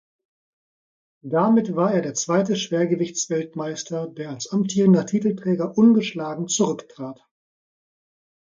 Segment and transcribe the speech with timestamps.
[1.25, 7.23] Damit war er der zweite Schwergewichtsweltmeister, der als amtierender Titelträger ungeschlagen zurücktrat.